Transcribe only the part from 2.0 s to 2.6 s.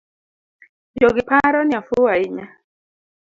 ainya.